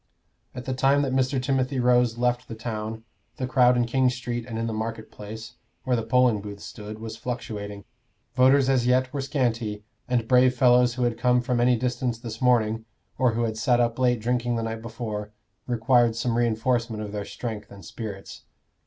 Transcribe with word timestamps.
At 0.55 0.65
the 0.65 0.73
time 0.73 1.03
that 1.03 1.13
Mr. 1.13 1.39
Timothy 1.39 1.79
Rose 1.79 2.17
left 2.17 2.47
the 2.47 2.55
town, 2.55 3.03
the 3.37 3.45
crowd 3.45 3.77
in 3.77 3.85
King 3.85 4.09
Street 4.09 4.47
and 4.47 4.57
in 4.57 4.65
the 4.65 4.73
market 4.73 5.11
place, 5.11 5.57
where 5.83 5.95
the 5.95 6.01
polling 6.01 6.41
booths 6.41 6.63
stood, 6.65 6.97
was 6.97 7.17
fluctuating. 7.17 7.85
Voters 8.33 8.67
as 8.67 8.87
yet 8.87 9.13
were 9.13 9.21
scanty, 9.21 9.83
and 10.07 10.27
brave 10.27 10.55
fellows 10.57 10.95
who 10.95 11.03
had 11.03 11.19
come 11.19 11.39
from 11.39 11.59
any 11.61 11.77
distance 11.77 12.17
this 12.17 12.41
morning, 12.41 12.85
or 13.19 13.33
who 13.33 13.43
had 13.43 13.57
sat 13.59 13.79
up 13.79 13.99
late 13.99 14.19
drinking 14.19 14.55
the 14.55 14.63
night 14.63 14.81
before, 14.81 15.33
required 15.67 16.15
some 16.15 16.35
reinforcement 16.35 17.03
of 17.03 17.11
their 17.11 17.23
strength 17.23 17.69
and 17.71 17.85
spirits. 17.85 18.45